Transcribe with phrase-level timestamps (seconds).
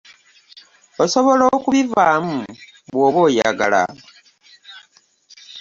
[1.03, 2.39] Osobola okubivaamu
[2.91, 3.83] bw'oba oyagala.